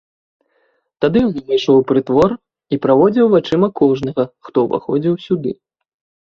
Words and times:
Тады 1.03 1.17
ён 1.27 1.35
увайшоў 1.41 1.75
у 1.81 1.83
прытвор 1.91 2.29
і 2.73 2.79
праводзіў 2.85 3.29
вачыма 3.35 3.67
кожнага, 3.81 4.27
хто 4.49 4.57
ўваходзіў 4.71 5.13
сюды. 5.29 5.51